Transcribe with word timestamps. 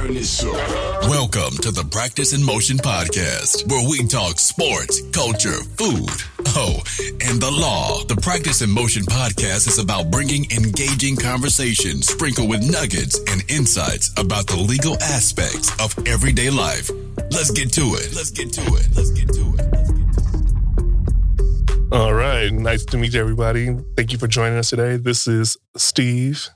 turn 0.00 0.14
this 0.14 0.42
up. 0.44 0.54
Welcome 1.08 1.56
to 1.58 1.70
the 1.70 1.84
Practice 1.90 2.32
in 2.32 2.42
Motion 2.42 2.78
podcast, 2.78 3.68
where 3.68 3.86
we 3.88 4.06
talk 4.06 4.38
sports, 4.38 5.02
culture, 5.10 5.62
food, 5.76 6.10
oh, 6.56 6.80
and 7.26 7.40
the 7.40 7.50
law. 7.50 8.02
The 8.04 8.16
Practice 8.16 8.62
in 8.62 8.70
Motion 8.70 9.02
podcast 9.02 9.68
is 9.68 9.78
about 9.78 10.10
bringing 10.10 10.50
engaging 10.52 11.16
conversation 11.16 12.00
sprinkled 12.02 12.48
with 12.48 12.62
nuggets 12.70 13.18
and 13.28 13.42
insights 13.50 14.10
about 14.16 14.46
the 14.46 14.56
legal 14.56 14.94
aspects 15.02 15.70
of 15.80 15.94
everyday 16.06 16.50
life. 16.50 16.90
Let's 17.30 17.50
get 17.50 17.72
to 17.74 17.82
it. 17.94 18.14
Let's 18.14 18.30
get 18.30 18.52
to 18.54 18.62
it. 18.62 18.88
Let's 18.96 19.10
get 19.10 19.28
to 19.28 19.54
it. 19.58 19.66
All 21.92 22.14
right. 22.14 22.50
Nice 22.52 22.84
to 22.86 22.96
meet 22.96 23.12
you, 23.14 23.20
everybody. 23.20 23.76
Thank 23.96 24.12
you 24.12 24.18
for 24.18 24.28
joining 24.28 24.58
us 24.58 24.70
today. 24.70 24.96
This 24.96 25.26
is 25.26 25.58
Steve. 25.76 26.48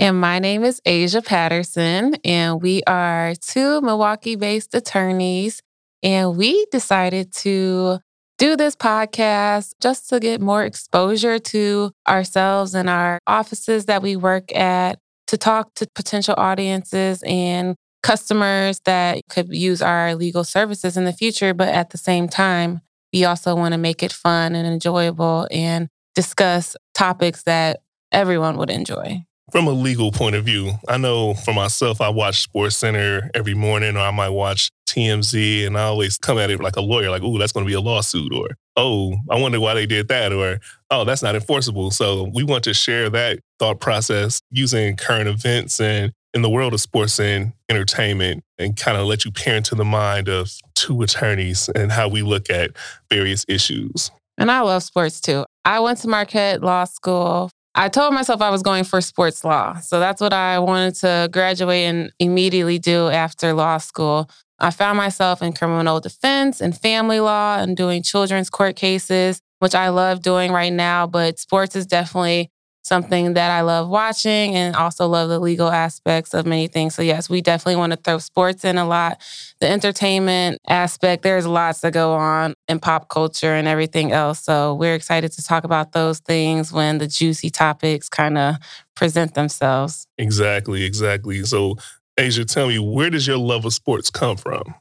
And 0.00 0.18
my 0.18 0.38
name 0.38 0.64
is 0.64 0.80
Asia 0.86 1.20
Patterson, 1.20 2.14
and 2.24 2.62
we 2.62 2.82
are 2.86 3.34
two 3.38 3.82
Milwaukee 3.82 4.34
based 4.34 4.74
attorneys. 4.74 5.60
And 6.02 6.38
we 6.38 6.64
decided 6.72 7.34
to 7.40 7.98
do 8.38 8.56
this 8.56 8.74
podcast 8.74 9.72
just 9.78 10.08
to 10.08 10.18
get 10.18 10.40
more 10.40 10.64
exposure 10.64 11.38
to 11.38 11.92
ourselves 12.08 12.74
and 12.74 12.88
our 12.88 13.18
offices 13.26 13.84
that 13.84 14.00
we 14.00 14.16
work 14.16 14.56
at, 14.56 14.98
to 15.26 15.36
talk 15.36 15.74
to 15.74 15.86
potential 15.94 16.34
audiences 16.38 17.22
and 17.26 17.76
customers 18.02 18.80
that 18.86 19.20
could 19.28 19.54
use 19.54 19.82
our 19.82 20.14
legal 20.14 20.44
services 20.44 20.96
in 20.96 21.04
the 21.04 21.12
future. 21.12 21.52
But 21.52 21.68
at 21.68 21.90
the 21.90 21.98
same 21.98 22.26
time, 22.26 22.80
we 23.12 23.26
also 23.26 23.54
want 23.54 23.72
to 23.72 23.78
make 23.78 24.02
it 24.02 24.14
fun 24.14 24.54
and 24.54 24.66
enjoyable 24.66 25.46
and 25.50 25.88
discuss 26.14 26.74
topics 26.94 27.42
that 27.42 27.82
everyone 28.12 28.56
would 28.56 28.70
enjoy 28.70 29.26
from 29.52 29.66
a 29.66 29.72
legal 29.72 30.12
point 30.12 30.36
of 30.36 30.44
view, 30.44 30.72
I 30.88 30.96
know 30.96 31.34
for 31.34 31.52
myself, 31.52 32.00
I 32.00 32.08
watch 32.08 32.42
Sports 32.42 32.76
Center 32.76 33.30
every 33.34 33.54
morning, 33.54 33.96
or 33.96 34.00
I 34.00 34.10
might 34.10 34.30
watch 34.30 34.70
TMZ, 34.88 35.66
and 35.66 35.78
I 35.78 35.82
always 35.82 36.18
come 36.18 36.38
at 36.38 36.50
it 36.50 36.60
like 36.60 36.76
a 36.76 36.80
lawyer, 36.80 37.10
like, 37.10 37.22
"Oh, 37.22 37.38
that's 37.38 37.52
going 37.52 37.64
to 37.64 37.70
be 37.70 37.74
a 37.74 37.80
lawsuit," 37.80 38.32
or 38.34 38.48
"Oh, 38.76 39.14
I 39.30 39.38
wonder 39.38 39.60
why 39.60 39.74
they 39.74 39.86
did 39.86 40.08
that," 40.08 40.32
or 40.32 40.60
"Oh, 40.90 41.04
that's 41.04 41.22
not 41.22 41.34
enforceable." 41.34 41.90
So 41.90 42.30
we 42.34 42.42
want 42.42 42.64
to 42.64 42.74
share 42.74 43.08
that 43.10 43.40
thought 43.58 43.80
process 43.80 44.40
using 44.50 44.96
current 44.96 45.28
events 45.28 45.80
and 45.80 46.12
in 46.32 46.42
the 46.42 46.50
world 46.50 46.72
of 46.72 46.80
sports 46.80 47.18
and 47.18 47.52
entertainment, 47.68 48.42
and 48.58 48.76
kind 48.76 48.96
of 48.96 49.06
let 49.06 49.24
you 49.24 49.32
peer 49.32 49.56
into 49.56 49.74
the 49.74 49.84
mind 49.84 50.28
of 50.28 50.52
two 50.74 51.02
attorneys 51.02 51.68
and 51.74 51.90
how 51.90 52.08
we 52.08 52.22
look 52.22 52.50
at 52.50 52.70
various 53.10 53.44
issues. 53.48 54.10
And 54.38 54.50
I 54.50 54.60
love 54.60 54.82
sports 54.82 55.20
too. 55.20 55.44
I 55.64 55.80
went 55.80 55.98
to 55.98 56.08
Marquette 56.08 56.62
Law 56.62 56.84
School 56.84 57.50
I 57.80 57.88
told 57.88 58.12
myself 58.12 58.42
I 58.42 58.50
was 58.50 58.62
going 58.62 58.84
for 58.84 59.00
sports 59.00 59.42
law. 59.42 59.76
So 59.76 60.00
that's 60.00 60.20
what 60.20 60.34
I 60.34 60.58
wanted 60.58 60.96
to 60.96 61.30
graduate 61.32 61.84
and 61.84 62.12
immediately 62.18 62.78
do 62.78 63.08
after 63.08 63.54
law 63.54 63.78
school. 63.78 64.28
I 64.58 64.70
found 64.70 64.98
myself 64.98 65.40
in 65.40 65.54
criminal 65.54 65.98
defense 65.98 66.60
and 66.60 66.76
family 66.76 67.20
law 67.20 67.56
and 67.58 67.74
doing 67.74 68.02
children's 68.02 68.50
court 68.50 68.76
cases, 68.76 69.40
which 69.60 69.74
I 69.74 69.88
love 69.88 70.20
doing 70.20 70.52
right 70.52 70.74
now. 70.74 71.06
But 71.06 71.38
sports 71.38 71.74
is 71.74 71.86
definitely 71.86 72.50
something 72.82 73.34
that 73.34 73.50
I 73.50 73.60
love 73.60 73.88
watching 73.88 74.56
and 74.56 74.74
also 74.74 75.06
love 75.06 75.28
the 75.28 75.38
legal 75.38 75.70
aspects 75.70 76.34
of 76.34 76.46
many 76.46 76.66
things. 76.66 76.94
So, 76.94 77.02
yes, 77.02 77.28
we 77.28 77.40
definitely 77.40 77.76
want 77.76 77.92
to 77.92 77.96
throw 77.96 78.18
sports 78.18 78.64
in 78.64 78.78
a 78.78 78.86
lot. 78.86 79.20
The 79.60 79.68
entertainment 79.68 80.58
aspect, 80.68 81.22
there's 81.22 81.46
lots 81.46 81.80
that 81.80 81.92
go 81.92 82.14
on 82.14 82.54
in 82.68 82.80
pop 82.80 83.08
culture 83.08 83.54
and 83.54 83.68
everything 83.68 84.12
else. 84.12 84.40
So, 84.40 84.74
we're 84.74 84.94
excited 84.94 85.32
to 85.32 85.42
talk 85.42 85.64
about 85.64 85.92
those 85.92 86.20
things 86.20 86.72
when 86.72 86.98
the 86.98 87.06
juicy 87.06 87.50
topics 87.50 88.08
kind 88.08 88.38
of 88.38 88.56
present 88.94 89.34
themselves. 89.34 90.06
Exactly, 90.18 90.84
exactly. 90.84 91.44
So, 91.44 91.76
Asia, 92.18 92.44
tell 92.44 92.68
me, 92.68 92.78
where 92.78 93.10
does 93.10 93.26
your 93.26 93.38
love 93.38 93.64
of 93.64 93.72
sports 93.72 94.10
come 94.10 94.36
from? 94.36 94.74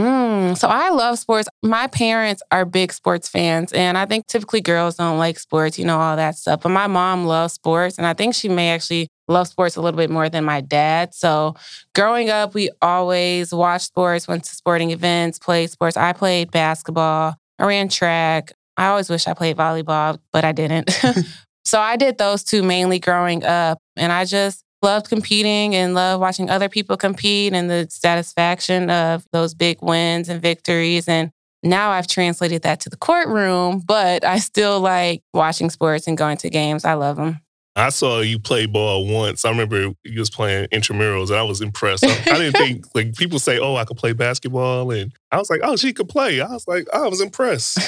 Mm, 0.00 0.56
so 0.56 0.66
I 0.66 0.88
love 0.88 1.18
sports. 1.18 1.46
My 1.62 1.86
parents 1.86 2.42
are 2.50 2.64
big 2.64 2.90
sports 2.90 3.28
fans, 3.28 3.70
and 3.74 3.98
I 3.98 4.06
think 4.06 4.26
typically 4.26 4.62
girls 4.62 4.96
don't 4.96 5.18
like 5.18 5.38
sports, 5.38 5.78
you 5.78 5.84
know, 5.84 5.98
all 5.98 6.16
that 6.16 6.36
stuff. 6.36 6.62
But 6.62 6.70
my 6.70 6.86
mom 6.86 7.26
loves 7.26 7.52
sports, 7.52 7.98
and 7.98 8.06
I 8.06 8.14
think 8.14 8.34
she 8.34 8.48
may 8.48 8.70
actually 8.70 9.08
love 9.28 9.46
sports 9.48 9.76
a 9.76 9.82
little 9.82 9.98
bit 9.98 10.08
more 10.08 10.30
than 10.30 10.42
my 10.42 10.62
dad. 10.62 11.12
So 11.14 11.54
growing 11.94 12.30
up, 12.30 12.54
we 12.54 12.70
always 12.80 13.52
watched 13.52 13.86
sports, 13.86 14.26
went 14.26 14.44
to 14.44 14.54
sporting 14.56 14.90
events, 14.90 15.38
played 15.38 15.70
sports. 15.70 15.98
I 15.98 16.14
played 16.14 16.50
basketball, 16.50 17.34
I 17.58 17.66
ran 17.66 17.88
track. 17.90 18.52
I 18.78 18.86
always 18.86 19.10
wish 19.10 19.26
I 19.26 19.34
played 19.34 19.58
volleyball, 19.58 20.18
but 20.32 20.46
I 20.46 20.52
didn't. 20.52 20.90
so 21.66 21.78
I 21.78 21.96
did 21.96 22.16
those 22.16 22.42
two 22.42 22.62
mainly 22.62 23.00
growing 23.00 23.44
up, 23.44 23.78
and 23.96 24.10
I 24.10 24.24
just 24.24 24.64
loved 24.82 25.08
competing 25.08 25.74
and 25.74 25.94
loved 25.94 26.20
watching 26.20 26.50
other 26.50 26.68
people 26.68 26.96
compete 26.96 27.52
and 27.52 27.70
the 27.70 27.86
satisfaction 27.90 28.90
of 28.90 29.24
those 29.32 29.54
big 29.54 29.78
wins 29.82 30.28
and 30.28 30.40
victories. 30.40 31.08
And 31.08 31.30
now 31.62 31.90
I've 31.90 32.06
translated 32.06 32.62
that 32.62 32.80
to 32.80 32.90
the 32.90 32.96
courtroom, 32.96 33.80
but 33.80 34.24
I 34.24 34.38
still 34.38 34.80
like 34.80 35.22
watching 35.34 35.70
sports 35.70 36.06
and 36.06 36.16
going 36.16 36.38
to 36.38 36.50
games. 36.50 36.84
I 36.84 36.94
love 36.94 37.16
them. 37.16 37.40
I 37.76 37.90
saw 37.90 38.20
you 38.20 38.38
play 38.38 38.66
ball 38.66 39.06
once. 39.06 39.44
I 39.44 39.50
remember 39.50 39.92
you 40.04 40.18
was 40.18 40.30
playing 40.30 40.66
intramurals, 40.68 41.28
and 41.28 41.38
I 41.38 41.42
was 41.42 41.60
impressed. 41.60 42.04
I, 42.04 42.32
I 42.32 42.38
didn't 42.38 42.56
think 42.56 42.86
like 42.94 43.14
people 43.14 43.38
say, 43.38 43.58
"Oh, 43.58 43.76
I 43.76 43.84
could 43.84 43.96
play 43.96 44.12
basketball," 44.12 44.90
and 44.90 45.12
I 45.30 45.38
was 45.38 45.48
like, 45.50 45.60
"Oh, 45.62 45.76
she 45.76 45.92
could 45.92 46.08
play." 46.08 46.40
I 46.40 46.48
was 46.48 46.66
like, 46.66 46.88
I 46.92 47.06
was 47.06 47.20
impressed. 47.20 47.78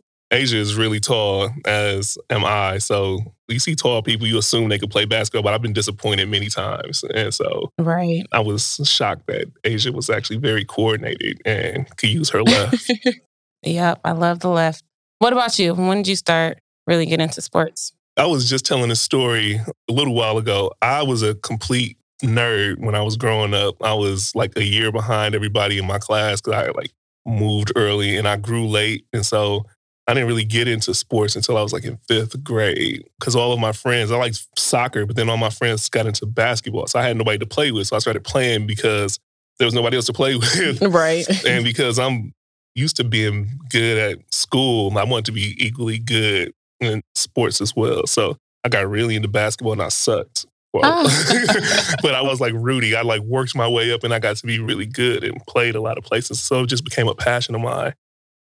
Asia 0.30 0.56
is 0.56 0.76
really 0.76 1.00
tall, 1.00 1.50
as 1.66 2.16
am 2.30 2.44
I. 2.44 2.78
So 2.78 3.34
you 3.52 3.58
see 3.58 3.74
tall 3.74 4.02
people, 4.02 4.26
you 4.26 4.38
assume 4.38 4.68
they 4.68 4.78
could 4.78 4.90
play 4.90 5.04
basketball, 5.04 5.42
but 5.42 5.54
I've 5.54 5.62
been 5.62 5.72
disappointed 5.72 6.28
many 6.28 6.48
times. 6.48 7.04
And 7.14 7.32
so 7.32 7.70
right. 7.78 8.24
I 8.32 8.40
was 8.40 8.80
shocked 8.84 9.26
that 9.26 9.46
Asia 9.64 9.92
was 9.92 10.10
actually 10.10 10.38
very 10.38 10.64
coordinated 10.64 11.40
and 11.44 11.88
could 11.96 12.10
use 12.10 12.30
her 12.30 12.42
left. 12.42 12.90
yep, 13.62 14.00
I 14.04 14.12
love 14.12 14.40
the 14.40 14.48
left. 14.48 14.84
What 15.18 15.32
about 15.32 15.58
you? 15.58 15.74
When 15.74 15.98
did 15.98 16.08
you 16.08 16.16
start 16.16 16.58
really 16.86 17.06
get 17.06 17.20
into 17.20 17.40
sports? 17.40 17.92
I 18.16 18.26
was 18.26 18.48
just 18.48 18.66
telling 18.66 18.90
a 18.90 18.96
story 18.96 19.60
a 19.88 19.92
little 19.92 20.14
while 20.14 20.36
ago. 20.36 20.72
I 20.82 21.02
was 21.02 21.22
a 21.22 21.34
complete 21.36 21.96
nerd 22.22 22.78
when 22.78 22.94
I 22.94 23.02
was 23.02 23.16
growing 23.16 23.54
up. 23.54 23.76
I 23.82 23.94
was 23.94 24.32
like 24.34 24.56
a 24.56 24.64
year 24.64 24.92
behind 24.92 25.34
everybody 25.34 25.78
in 25.78 25.86
my 25.86 25.98
class 25.98 26.40
because 26.40 26.54
I 26.54 26.70
like 26.70 26.90
moved 27.26 27.72
early 27.76 28.16
and 28.16 28.28
I 28.28 28.36
grew 28.36 28.66
late. 28.66 29.06
And 29.12 29.24
so 29.24 29.64
I 30.08 30.14
didn't 30.14 30.28
really 30.28 30.44
get 30.44 30.66
into 30.66 30.94
sports 30.94 31.36
until 31.36 31.56
I 31.56 31.62
was 31.62 31.72
like 31.72 31.84
in 31.84 31.96
fifth 32.08 32.42
grade 32.42 33.08
because 33.18 33.36
all 33.36 33.52
of 33.52 33.60
my 33.60 33.72
friends, 33.72 34.10
I 34.10 34.16
like 34.16 34.34
soccer, 34.58 35.06
but 35.06 35.14
then 35.14 35.28
all 35.30 35.36
my 35.36 35.50
friends 35.50 35.88
got 35.88 36.06
into 36.06 36.26
basketball. 36.26 36.88
So 36.88 36.98
I 36.98 37.02
had 37.02 37.16
nobody 37.16 37.38
to 37.38 37.46
play 37.46 37.70
with. 37.70 37.86
So 37.86 37.96
I 37.96 38.00
started 38.00 38.24
playing 38.24 38.66
because 38.66 39.18
there 39.58 39.66
was 39.66 39.74
nobody 39.74 39.96
else 39.96 40.06
to 40.06 40.12
play 40.12 40.34
with. 40.36 40.82
Right. 40.82 41.24
and 41.46 41.64
because 41.64 41.98
I'm 41.98 42.32
used 42.74 42.96
to 42.96 43.04
being 43.04 43.58
good 43.70 43.98
at 43.98 44.34
school, 44.34 44.96
I 44.98 45.04
wanted 45.04 45.26
to 45.26 45.32
be 45.32 45.54
equally 45.64 45.98
good 45.98 46.52
in 46.80 47.02
sports 47.14 47.60
as 47.60 47.76
well. 47.76 48.06
So 48.06 48.36
I 48.64 48.68
got 48.68 48.88
really 48.88 49.14
into 49.14 49.28
basketball 49.28 49.72
and 49.72 49.82
I 49.82 49.88
sucked. 49.88 50.46
Well, 50.72 50.82
oh. 50.84 51.94
but 52.02 52.14
I 52.14 52.22
was 52.22 52.40
like 52.40 52.54
Rudy. 52.56 52.96
I 52.96 53.02
like 53.02 53.20
worked 53.20 53.54
my 53.54 53.68
way 53.68 53.92
up 53.92 54.04
and 54.04 54.12
I 54.14 54.18
got 54.18 54.36
to 54.36 54.46
be 54.46 54.58
really 54.58 54.86
good 54.86 55.22
and 55.22 55.44
played 55.46 55.74
a 55.74 55.80
lot 55.80 55.98
of 55.98 56.04
places. 56.04 56.42
So 56.42 56.62
it 56.62 56.66
just 56.66 56.84
became 56.84 57.08
a 57.08 57.14
passion 57.14 57.54
of 57.54 57.60
mine. 57.60 57.92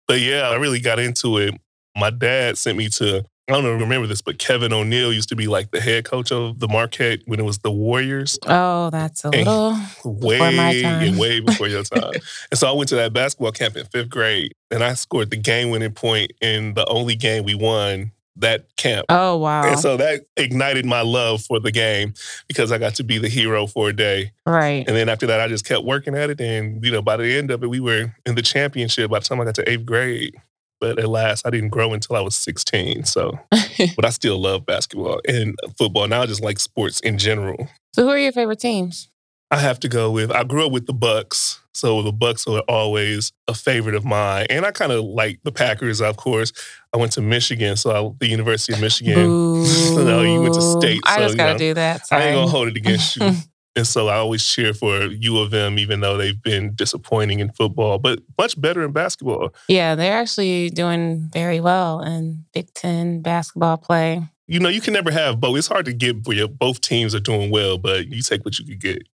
But 0.07 0.21
yeah, 0.21 0.49
I 0.49 0.57
really 0.57 0.81
got 0.81 0.99
into 0.99 1.39
it. 1.39 1.55
My 1.97 2.11
dad 2.11 2.59
sent 2.59 2.77
me 2.77 2.89
to, 2.91 3.25
I 3.49 3.53
don't 3.53 3.63
know, 3.63 3.73
remember 3.73 4.07
this, 4.07 4.21
but 4.21 4.39
Kevin 4.39 4.73
O'Neill 4.73 5.13
used 5.13 5.29
to 5.29 5.37
be 5.37 5.47
like 5.47 5.71
the 5.71 5.81
head 5.81 6.05
coach 6.05 6.33
of 6.33 6.59
the 6.59 6.67
Marquette 6.67 7.21
when 7.27 7.39
it 7.39 7.45
was 7.45 7.59
the 7.59 7.71
Warriors. 7.71 8.39
Oh, 8.47 8.91
that's 8.91 9.25
a 9.25 9.31
little 9.31 9.77
way, 10.05 10.39
before 10.39 10.53
my 10.53 10.83
time. 10.83 11.17
way 11.17 11.41
before 11.47 11.69
your 11.69 11.85
time. 11.85 12.13
and 12.51 12.59
so 12.59 12.69
I 12.69 12.73
went 12.73 12.89
to 12.89 12.97
that 12.97 13.13
basketball 13.13 13.53
camp 13.53 13.77
in 13.77 13.87
fifth 13.87 14.09
grade 14.11 14.53
and 14.71 14.83
I 14.83 14.95
scored 14.95 15.31
the 15.31 15.37
game 15.37 15.71
winning 15.71 15.93
point 15.93 16.33
in 16.41 16.75
the 16.75 16.87
only 16.87 17.15
game 17.15 17.45
we 17.45 17.55
won 17.55 18.13
that 18.37 18.77
camp. 18.77 19.07
Oh 19.09 19.37
wow. 19.37 19.65
And 19.65 19.79
so 19.79 19.97
that 19.97 20.23
ignited 20.37 20.85
my 20.85 21.03
love 21.03 21.43
for 21.43 21.61
the 21.61 21.71
game 21.71 22.15
because 22.49 22.73
I 22.73 22.79
got 22.79 22.95
to 22.97 23.05
be 23.05 23.19
the 23.19 23.29
hero 23.29 23.67
for 23.67 23.89
a 23.89 23.93
day. 23.93 24.33
Right. 24.47 24.85
And 24.87 24.97
then 24.97 25.09
after 25.09 25.27
that 25.27 25.41
I 25.41 25.49
just 25.49 25.65
kept 25.65 25.85
working 25.85 26.15
at 26.17 26.31
it 26.31 26.41
and 26.41 26.85
you 26.85 26.91
know 26.91 27.03
by 27.03 27.17
the 27.17 27.37
end 27.37 27.51
of 27.51 27.63
it 27.63 27.71
we 27.71 27.81
were 27.81 28.15
in 28.27 28.35
the 28.35 28.43
championship 28.43 29.11
by 29.11 29.21
the 29.21 29.25
time 29.25 29.41
I 29.41 29.45
got 29.45 29.55
to 29.57 29.65
8th 29.65 29.85
grade. 29.85 30.37
But 30.81 30.99
at 30.99 31.09
last 31.09 31.47
I 31.47 31.51
didn't 31.51 31.71
grow 31.71 31.93
until 31.93 32.17
I 32.17 32.21
was 32.21 32.35
16. 32.37 33.05
So 33.05 33.39
but 33.97 34.05
I 34.05 34.11
still 34.11 34.39
love 34.39 34.67
basketball 34.67 35.21
and 35.29 35.57
football. 35.79 36.09
Now 36.09 36.23
I 36.23 36.27
just 36.27 36.43
like 36.43 36.59
sports 36.59 37.01
in 37.01 37.19
general. 37.19 37.69
So 37.95 38.03
who 38.03 38.11
are 38.11 38.19
your 38.19 38.33
favorite 38.33 38.61
teams? 38.61 39.09
I 39.51 39.59
have 39.59 39.79
to 39.81 39.89
go 39.89 40.11
with 40.11 40.33
I 40.33 40.43
grew 40.43 40.67
up 40.67 40.73
with 40.73 40.87
the 40.87 40.93
Bucks. 40.93 41.61
So 41.75 42.03
the 42.03 42.13
Bucks 42.13 42.47
are 42.47 42.61
always 42.69 43.33
a 43.49 43.55
favorite 43.55 43.95
of 43.95 44.05
mine. 44.05 44.47
And 44.49 44.65
I 44.65 44.71
kind 44.71 44.93
of 44.93 45.05
like 45.05 45.41
the 45.43 45.53
Packers, 45.53 46.01
of 46.01 46.17
course. 46.17 46.53
I 46.95 46.97
went 46.97 47.11
to 47.13 47.21
Michigan, 47.21 47.77
so 47.77 47.91
I, 47.91 48.15
the 48.21 48.29
University 48.29 48.73
of 48.73 48.81
Michigan. 48.81 49.65
so 49.67 50.05
no, 50.05 50.23
you 50.23 50.41
went 50.41 50.55
to 50.55 50.63
state. 50.63 51.01
I 51.05 51.17
so, 51.17 51.23
just 51.23 51.37
gotta 51.37 51.55
know, 51.55 51.59
do 51.59 51.75
that. 51.75 52.07
Sorry. 52.07 52.23
I 52.23 52.27
ain't 52.27 52.37
gonna 52.37 52.51
hold 52.51 52.69
it 52.69 52.77
against 52.77 53.17
you. 53.17 53.33
and 53.77 53.85
so 53.85 54.07
I 54.07 54.17
always 54.17 54.47
cheer 54.47 54.73
for 54.73 55.07
U 55.07 55.39
of 55.39 55.53
M, 55.53 55.81
even 55.81 56.01
though 56.01 56.17
they've 56.17 56.41
been 56.41 56.73
disappointing 56.77 57.41
in 57.41 57.51
football, 57.51 57.99
but 57.99 58.21
much 58.39 58.61
better 58.61 58.85
in 58.85 58.93
basketball. 58.93 59.53
Yeah, 59.69 59.97
they're 59.97 60.17
actually 60.17 60.71
doing 60.71 61.29
very 61.33 61.59
well 61.59 62.01
in 62.01 62.45
Big 62.55 62.73
Ten 62.75 63.23
basketball 63.23 63.77
play. 63.77 64.23
You 64.47 64.61
know, 64.61 64.69
you 64.69 64.81
can 64.81 64.93
never 64.93 65.11
have 65.11 65.41
both. 65.41 65.59
It's 65.59 65.67
hard 65.67 65.87
to 65.87 65.93
get 65.93 66.23
both 66.23 66.81
teams 66.81 67.13
are 67.15 67.21
doing 67.21 67.51
well, 67.51 67.77
but 67.77 68.07
you 68.07 68.23
take 68.23 68.45
what 68.45 68.57
you 68.61 68.65
can 68.65 68.79
get. 68.79 69.09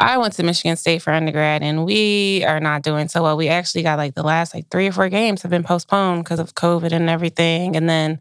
I 0.00 0.16
went 0.16 0.32
to 0.34 0.42
Michigan 0.42 0.76
State 0.76 1.02
for 1.02 1.12
undergrad 1.12 1.62
and 1.62 1.84
we 1.84 2.42
are 2.46 2.58
not 2.58 2.82
doing 2.82 3.08
so 3.08 3.22
well. 3.22 3.36
We 3.36 3.48
actually 3.48 3.82
got 3.82 3.98
like 3.98 4.14
the 4.14 4.22
last 4.22 4.54
like 4.54 4.68
three 4.70 4.88
or 4.88 4.92
four 4.92 5.10
games 5.10 5.42
have 5.42 5.50
been 5.50 5.62
postponed 5.62 6.24
because 6.24 6.40
of 6.40 6.54
COVID 6.54 6.92
and 6.92 7.10
everything. 7.10 7.76
And 7.76 7.88
then 7.88 8.20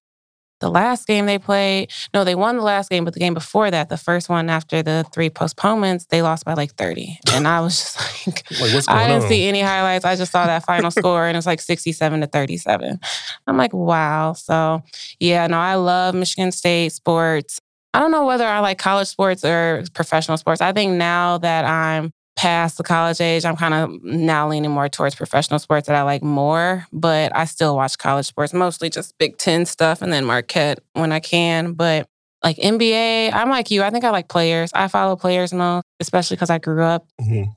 the 0.59 0.69
last 0.69 1.07
game 1.07 1.25
they 1.25 1.39
played, 1.39 1.89
no, 2.13 2.25
they 2.25 2.35
won 2.35 2.57
the 2.57 2.63
last 2.63 2.89
game, 2.89 3.05
but 3.05 3.13
the 3.13 3.19
game 3.21 3.33
before 3.33 3.71
that, 3.71 3.87
the 3.87 3.95
first 3.95 4.27
one 4.27 4.49
after 4.49 4.83
the 4.83 5.05
three 5.13 5.29
postponements, 5.29 6.05
they 6.07 6.21
lost 6.21 6.43
by 6.43 6.53
like 6.53 6.73
30. 6.75 7.17
And 7.31 7.47
I 7.47 7.61
was 7.61 7.79
just 7.79 7.97
like, 8.27 8.51
like 8.59 8.89
I 8.89 9.07
didn't 9.07 9.23
on? 9.23 9.29
see 9.29 9.47
any 9.47 9.61
highlights. 9.61 10.03
I 10.03 10.17
just 10.17 10.33
saw 10.33 10.45
that 10.47 10.65
final 10.65 10.91
score 10.91 11.27
and 11.27 11.35
it 11.35 11.37
was 11.37 11.45
like 11.45 11.61
67 11.61 12.19
to 12.19 12.27
37. 12.27 12.99
I'm 13.47 13.57
like, 13.57 13.73
wow. 13.73 14.33
So, 14.33 14.83
yeah, 15.21 15.47
no, 15.47 15.57
I 15.57 15.75
love 15.75 16.13
Michigan 16.13 16.51
State 16.51 16.91
sports. 16.91 17.61
I 17.93 17.99
don't 17.99 18.11
know 18.11 18.25
whether 18.25 18.45
I 18.45 18.59
like 18.59 18.77
college 18.77 19.07
sports 19.07 19.43
or 19.43 19.83
professional 19.93 20.37
sports. 20.37 20.61
I 20.61 20.73
think 20.73 20.93
now 20.93 21.39
that 21.39 21.65
I'm 21.65 22.11
past 22.35 22.77
the 22.77 22.83
college 22.83 23.19
age, 23.19 23.45
I'm 23.45 23.55
kind 23.55 23.73
of 23.73 24.03
now 24.03 24.47
leaning 24.47 24.71
more 24.71 24.87
towards 24.89 25.15
professional 25.15 25.59
sports 25.59 25.87
that 25.87 25.95
I 25.95 26.03
like 26.03 26.23
more, 26.23 26.85
but 26.93 27.35
I 27.35 27.45
still 27.45 27.75
watch 27.75 27.97
college 27.97 28.27
sports, 28.27 28.53
mostly 28.53 28.89
just 28.89 29.17
Big 29.17 29.37
Ten 29.37 29.65
stuff 29.65 30.01
and 30.01 30.13
then 30.13 30.25
Marquette 30.25 30.79
when 30.93 31.11
I 31.11 31.19
can. 31.19 31.73
But 31.73 32.07
like 32.43 32.57
NBA, 32.57 33.33
I'm 33.33 33.49
like 33.49 33.71
you. 33.71 33.81
I 33.83 33.89
think 33.89 34.05
I 34.05 34.11
like 34.11 34.29
players. 34.29 34.71
I 34.73 34.87
follow 34.87 35.15
players 35.15 35.51
most, 35.51 35.83
especially 35.99 36.37
because 36.37 36.49
I 36.49 36.59
grew 36.59 36.83
up. 36.83 37.07
Mm-hmm. 37.19 37.51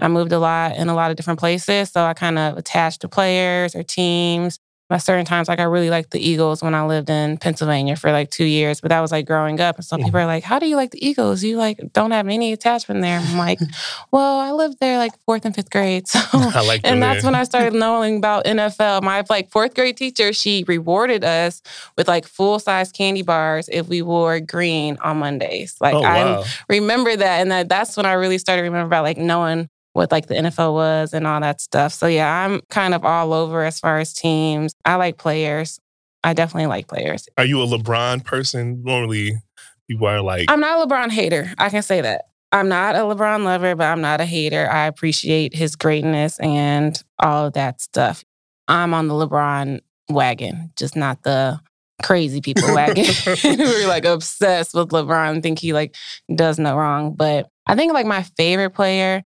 I 0.00 0.08
moved 0.08 0.32
a 0.32 0.40
lot 0.40 0.76
in 0.76 0.88
a 0.88 0.94
lot 0.94 1.10
of 1.10 1.16
different 1.16 1.38
places. 1.38 1.90
So 1.90 2.04
I 2.04 2.14
kind 2.14 2.38
of 2.38 2.56
attached 2.56 3.02
to 3.02 3.08
players 3.08 3.76
or 3.76 3.82
teams 3.82 4.58
at 4.90 4.98
certain 4.98 5.24
times, 5.24 5.48
like 5.48 5.60
I 5.60 5.64
really 5.64 5.88
liked 5.88 6.10
the 6.10 6.20
Eagles 6.20 6.62
when 6.62 6.74
I 6.74 6.84
lived 6.84 7.08
in 7.08 7.38
Pennsylvania 7.38 7.96
for 7.96 8.12
like 8.12 8.30
two 8.30 8.44
years, 8.44 8.80
but 8.80 8.90
that 8.90 9.00
was 9.00 9.12
like 9.12 9.26
growing 9.26 9.58
up. 9.58 9.76
And 9.76 9.84
so 9.84 9.96
people 9.96 10.16
are 10.16 10.26
like, 10.26 10.44
How 10.44 10.58
do 10.58 10.66
you 10.66 10.76
like 10.76 10.90
the 10.90 11.04
Eagles? 11.04 11.42
You 11.42 11.56
like 11.56 11.80
don't 11.92 12.10
have 12.10 12.28
any 12.28 12.52
attachment 12.52 13.00
there. 13.00 13.18
I'm 13.18 13.38
like, 13.38 13.58
Well, 14.12 14.38
I 14.38 14.52
lived 14.52 14.78
there 14.80 14.98
like 14.98 15.12
fourth 15.24 15.44
and 15.44 15.54
fifth 15.54 15.70
grade. 15.70 16.04
So 16.14 16.20
I 16.32 16.64
like 16.64 16.82
and 16.84 17.02
that's 17.02 17.24
when 17.24 17.34
I 17.34 17.44
started 17.44 17.74
knowing 17.74 18.18
about 18.18 18.44
NFL. 18.44 19.02
My 19.02 19.24
like 19.28 19.50
fourth 19.50 19.74
grade 19.74 19.96
teacher, 19.96 20.32
she 20.32 20.64
rewarded 20.68 21.24
us 21.24 21.60
with 21.96 22.06
like 22.06 22.26
full 22.26 22.58
size 22.58 22.92
candy 22.92 23.22
bars 23.22 23.68
if 23.70 23.88
we 23.88 24.00
wore 24.00 24.38
green 24.38 24.96
on 25.02 25.18
Mondays. 25.18 25.76
Like 25.80 25.94
oh, 25.94 26.02
wow. 26.02 26.42
I 26.42 26.44
remember 26.68 27.16
that. 27.16 27.40
And 27.40 27.50
that 27.50 27.68
that's 27.68 27.96
when 27.96 28.06
I 28.06 28.12
really 28.12 28.38
started 28.38 28.62
remember 28.62 28.86
about 28.86 29.02
like 29.02 29.18
knowing 29.18 29.68
what 29.94 30.12
like 30.12 30.26
the 30.26 30.34
NFL 30.34 30.74
was 30.74 31.14
and 31.14 31.26
all 31.26 31.40
that 31.40 31.60
stuff. 31.60 31.94
So 31.94 32.06
yeah, 32.06 32.44
I'm 32.44 32.60
kind 32.68 32.94
of 32.94 33.04
all 33.04 33.32
over 33.32 33.64
as 33.64 33.80
far 33.80 34.00
as 34.00 34.12
teams. 34.12 34.74
I 34.84 34.96
like 34.96 35.16
players. 35.16 35.80
I 36.22 36.34
definitely 36.34 36.66
like 36.66 36.88
players. 36.88 37.28
Are 37.38 37.44
you 37.44 37.62
a 37.62 37.66
LeBron 37.66 38.24
person? 38.24 38.82
Normally 38.84 39.34
people 39.88 40.06
are 40.06 40.20
like 40.20 40.50
I'm 40.50 40.60
not 40.60 40.82
a 40.82 40.86
LeBron 40.86 41.10
hater. 41.10 41.52
I 41.58 41.70
can 41.70 41.82
say 41.82 42.00
that. 42.02 42.26
I'm 42.52 42.68
not 42.68 42.96
a 42.96 43.00
LeBron 43.00 43.44
lover, 43.44 43.74
but 43.74 43.84
I'm 43.84 44.00
not 44.00 44.20
a 44.20 44.24
hater. 44.24 44.68
I 44.70 44.86
appreciate 44.86 45.54
his 45.54 45.76
greatness 45.76 46.38
and 46.40 47.00
all 47.18 47.46
of 47.46 47.54
that 47.54 47.80
stuff. 47.80 48.24
I'm 48.68 48.94
on 48.94 49.08
the 49.08 49.14
LeBron 49.14 49.80
wagon, 50.08 50.70
just 50.76 50.96
not 50.96 51.22
the 51.22 51.60
crazy 52.02 52.40
people 52.40 52.74
wagon 52.74 53.04
who 53.42 53.64
are 53.64 53.88
like 53.88 54.04
obsessed 54.04 54.74
with 54.74 54.90
LeBron, 54.90 55.42
think 55.42 55.58
he 55.58 55.72
like 55.72 55.94
does 56.34 56.58
no 56.58 56.76
wrong. 56.76 57.14
But 57.14 57.48
I 57.66 57.76
think 57.76 57.92
like 57.92 58.06
my 58.06 58.24
favorite 58.36 58.70
player 58.70 59.22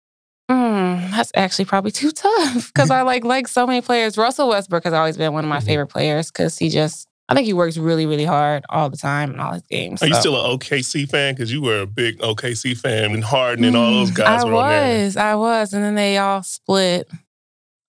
Mm, 0.51 1.11
that's 1.11 1.33
actually 1.35 1.65
probably 1.65 1.91
too 1.91 2.13
tough 2.13 2.73
because 2.73 2.91
I 2.91 3.03
like 3.03 3.25
like 3.25 3.49
so 3.49 3.67
many 3.67 3.81
players. 3.81 4.17
Russell 4.17 4.49
Westbrook 4.49 4.85
has 4.85 4.93
always 4.93 5.17
been 5.17 5.33
one 5.33 5.45
of 5.45 5.49
my 5.49 5.59
mm-hmm. 5.59 5.67
favorite 5.67 5.89
players 5.89 6.31
because 6.31 6.57
he 6.57 6.69
just 6.69 7.09
I 7.29 7.35
think 7.35 7.47
he 7.47 7.53
works 7.53 7.77
really 7.77 8.07
really 8.07 8.25
hard 8.25 8.65
all 8.69 8.89
the 8.89 8.97
time 8.97 9.33
in 9.33 9.41
all 9.41 9.55
his 9.55 9.63
games. 9.63 10.03
Are 10.03 10.07
so. 10.07 10.15
you 10.15 10.21
still 10.21 10.45
an 10.45 10.59
OKC 10.59 11.11
fan? 11.11 11.35
Because 11.35 11.53
you 11.53 11.63
were 11.63 11.81
a 11.81 11.87
big 11.87 12.19
OKC 12.19 12.79
fan 12.79 13.13
and 13.13 13.25
Harden 13.25 13.65
and 13.65 13.77
all 13.77 13.91
those 13.91 14.13
mm, 14.13 14.17
guys. 14.17 14.45
I 14.45 14.51
was, 14.51 15.17
I 15.17 15.35
was, 15.35 15.73
and 15.73 15.83
then 15.83 15.97
they 15.97 16.17
all 16.19 16.45
split. 16.45 17.11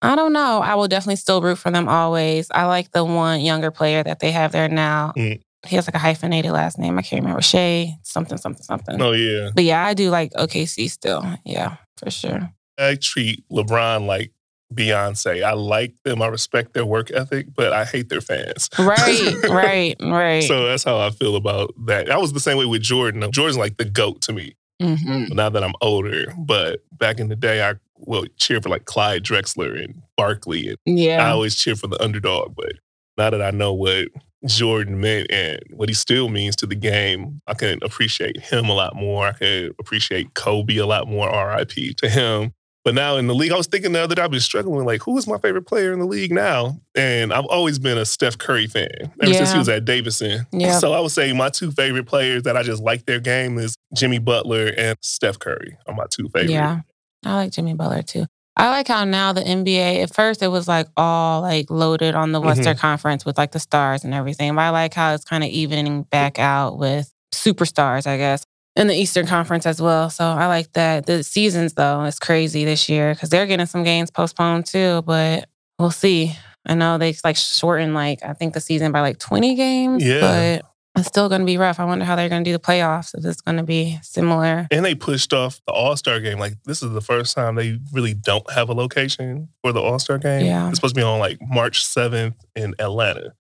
I 0.02 0.16
don't 0.16 0.34
know. 0.34 0.62
I 0.62 0.76
will 0.76 0.88
definitely 0.88 1.16
still 1.18 1.42
root 1.42 1.58
for 1.58 1.70
them 1.70 1.88
always. 1.88 2.50
I 2.52 2.66
like 2.66 2.92
the 2.92 3.04
one 3.04 3.42
younger 3.42 3.70
player 3.70 4.04
that 4.04 4.20
they 4.20 4.32
have 4.32 4.52
there 4.52 4.70
now. 4.70 5.14
Mm. 5.16 5.42
He 5.66 5.76
has 5.76 5.88
like 5.88 5.96
a 5.96 6.00
hyphenated 6.00 6.52
last 6.52 6.80
name. 6.80 6.98
I 6.98 7.02
can't 7.02 7.22
remember. 7.22 7.42
Shai, 7.42 7.98
something, 8.04 8.38
something, 8.38 8.64
something. 8.64 9.02
Oh, 9.02 9.12
yeah. 9.12 9.50
But 9.54 9.64
yeah, 9.64 9.84
I 9.84 9.96
do 9.96 10.10
like 10.10 10.32
OKC 10.34 10.90
still. 10.90 11.26
Yeah 11.46 11.78
for 11.98 12.10
sure. 12.10 12.52
I 12.78 12.96
treat 12.96 13.48
LeBron 13.50 14.06
like 14.06 14.32
Beyonce. 14.74 15.44
I 15.44 15.54
like 15.54 15.96
them. 16.04 16.22
I 16.22 16.28
respect 16.28 16.74
their 16.74 16.86
work 16.86 17.12
ethic, 17.12 17.48
but 17.56 17.74
I 17.74 17.86
hate 17.86 18.10
their 18.10 18.22
fans. 18.22 18.70
Right, 18.78 19.36
right, 19.50 19.96
right. 20.02 20.44
so 20.44 20.68
that's 20.68 20.84
how 20.84 20.98
I 21.00 21.10
feel 21.12 21.36
about 21.36 21.74
that. 21.86 22.12
I 22.12 22.18
was 22.18 22.34
the 22.34 22.40
same 22.40 22.58
way 22.58 22.66
with 22.66 22.82
Jordan. 22.82 23.30
Jordan's 23.32 23.58
like 23.58 23.78
the 23.78 23.86
goat 23.86 24.22
to 24.24 24.34
me. 24.34 24.56
Mm-hmm. 24.82 25.34
Now 25.36 25.50
that 25.50 25.64
I'm 25.64 25.74
older, 25.82 26.34
but 26.38 26.84
back 26.92 27.20
in 27.20 27.30
the 27.30 27.36
day, 27.36 27.68
I 27.68 27.76
will 27.98 28.26
cheer 28.38 28.62
for 28.62 28.70
like 28.70 28.86
Clyde 28.86 29.24
Drexler 29.24 29.84
and 29.84 30.04
Barkley, 30.16 30.68
and 30.68 31.00
yeah, 31.00 31.26
I 31.26 31.32
always 31.32 31.56
cheer 31.56 31.76
for 31.76 31.88
the 31.88 32.02
underdog. 32.02 32.56
But 32.56 32.74
now 33.18 33.32
that 33.32 33.42
I 33.42 33.50
know 33.50 33.74
what 33.74 34.10
Jordan 34.46 35.00
meant 35.00 35.32
and 35.32 35.60
what 35.72 35.90
he 35.90 35.96
still 35.96 36.30
means 36.30 36.56
to 36.58 36.68
the 36.68 36.76
game, 36.76 37.42
I 37.48 37.54
can 37.54 37.80
appreciate 37.82 38.40
him 38.40 38.70
a 38.70 38.74
lot 38.74 38.96
more. 38.96 39.28
I 39.28 39.34
can 39.34 39.72
appreciate 39.80 40.34
Kobe 40.34 40.78
a 40.78 40.86
lot 40.86 41.08
more, 41.08 41.28
RIP 41.30 41.98
to 41.98 42.10
him. 42.10 42.54
But 42.88 42.96
now 42.96 43.18
in 43.18 43.28
the 43.28 43.36
league, 43.36 43.52
I 43.52 43.58
was 43.58 43.68
thinking 43.68 43.92
the 43.92 44.00
other 44.00 44.16
day, 44.16 44.22
I've 44.22 44.32
been 44.32 44.40
struggling 44.40 44.86
like, 44.86 45.02
who 45.02 45.18
is 45.18 45.28
my 45.28 45.38
favorite 45.40 45.64
player 45.64 45.92
in 45.92 46.00
the 46.00 46.06
league 46.06 46.32
now? 46.32 46.80
And 46.96 47.34
I've 47.34 47.46
always 47.48 47.80
been 47.80 47.98
a 47.98 48.06
Steph 48.06 48.38
Curry 48.38 48.68
fan 48.68 48.88
ever 49.22 49.30
yeah. 49.30 49.40
since 49.40 49.52
he 49.52 49.58
was 49.58 49.68
at 49.68 49.84
Davidson. 49.84 50.48
Yeah. 50.54 50.80
So 50.80 50.94
I 50.94 51.02
would 51.02 51.12
say 51.12 51.34
my 51.34 51.50
two 51.50 51.72
favorite 51.72 52.06
players 52.06 52.44
that 52.44 52.56
I 52.56 52.64
just 52.64 52.82
like 52.82 53.06
their 53.06 53.20
game 53.20 53.58
is 53.58 53.76
Jimmy 53.94 54.20
Butler 54.20 54.72
and 54.78 54.98
Steph 55.02 55.38
Curry 55.38 55.78
are 55.86 55.96
my 55.96 56.06
two 56.10 56.30
favorite. 56.30 56.52
Yeah. 56.52 56.80
I 57.26 57.36
like 57.36 57.52
Jimmy 57.52 57.74
Butler 57.74 58.04
too. 58.04 58.26
I 58.58 58.70
like 58.70 58.88
how 58.88 59.04
now 59.06 59.34
the 59.34 59.42
NBA, 59.42 60.02
at 60.02 60.16
first 60.16 60.42
it 60.42 60.48
was 60.48 60.68
like 60.68 60.88
all 60.98 61.42
like 61.42 61.70
loaded 61.70 62.16
on 62.16 62.32
the 62.32 62.42
Western 62.42 62.74
mm-hmm. 62.74 62.80
Conference 62.80 63.24
with 63.24 63.38
like 63.38 63.52
the 63.52 63.60
stars 63.60 64.04
and 64.04 64.16
everything. 64.16 64.56
But 64.56 64.62
I 64.62 64.70
like 64.72 64.96
how 64.96 65.14
it's 65.14 65.24
kind 65.24 65.44
of 65.44 65.50
evening 65.52 66.04
back 66.04 66.40
out 66.40 66.80
with 66.80 67.14
superstars, 67.32 68.08
I 68.08 68.18
guess, 68.18 68.44
in 68.76 68.88
the 68.88 68.96
Eastern 68.96 69.28
Conference 69.28 69.68
as 69.68 69.80
well. 69.80 70.10
So 70.10 70.26
I 70.26 70.48
like 70.48 70.74
that. 70.74 71.06
The 71.06 71.24
seasons 71.24 71.74
though, 71.74 72.04
is 72.06 72.18
crazy 72.18 72.66
this 72.66 72.90
year 72.90 73.14
because 73.14 73.30
they're 73.30 73.46
getting 73.46 73.68
some 73.68 73.84
games 73.84 74.10
postponed 74.10 74.66
too, 74.66 75.04
but 75.04 75.48
we'll 75.78 75.92
see. 75.92 76.36
I 76.66 76.74
know 76.74 76.98
they 76.98 77.16
like 77.24 77.38
shortened 77.38 77.94
like 77.94 78.24
I 78.24 78.34
think 78.34 78.56
the 78.56 78.60
season 78.60 78.92
by 78.92 79.02
like 79.02 79.20
20 79.20 79.54
games. 79.54 80.04
Yeah. 80.04 80.20
But 80.20 80.66
it's 80.98 81.08
still 81.08 81.30
going 81.30 81.42
to 81.42 81.46
be 81.46 81.58
rough. 81.58 81.80
I 81.80 81.86
wonder 81.86 82.06
how 82.06 82.16
they're 82.16 82.30
going 82.30 82.44
to 82.44 82.50
do 82.50 82.54
the 82.54 82.60
playoffs. 82.60 83.18
If 83.18 83.24
it's 83.26 83.42
going 83.42 83.58
to 83.58 83.64
be 83.64 84.00
similar. 84.02 84.68
And 84.72 84.84
they 84.84 84.96
pushed 84.96 85.34
off 85.34 85.62
the 85.68 85.74
All 85.74 85.96
Star 85.96 86.20
game. 86.20 86.40
Like 86.40 86.54
this 86.66 86.82
is 86.82 86.92
the 86.92 87.02
first 87.02 87.36
time 87.36 87.56
they 87.56 87.80
really 87.94 88.14
don't 88.14 88.50
have 88.52 88.70
a 88.70 88.74
location 88.74 89.50
for 89.64 89.72
the 89.72 89.82
All 89.82 90.00
Star 90.00 90.18
game. 90.18 90.46
Yeah, 90.46 90.70
it's 90.70 90.78
supposed 90.78 90.96
to 90.96 91.00
be 91.00 91.06
on 91.06 91.20
like 91.20 91.40
March 91.42 91.86
seventh 91.86 92.36
in 92.56 92.76
Atlanta. 92.80 93.34